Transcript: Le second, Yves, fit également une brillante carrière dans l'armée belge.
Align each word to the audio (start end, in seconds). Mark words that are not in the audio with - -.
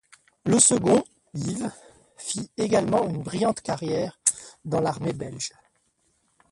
Le 0.45 0.57
second, 0.59 1.03
Yves, 1.35 1.69
fit 2.17 2.49
également 2.57 3.07
une 3.07 3.21
brillante 3.21 3.61
carrière 3.61 4.17
dans 4.65 4.81
l'armée 4.81 5.13
belge. 5.13 5.51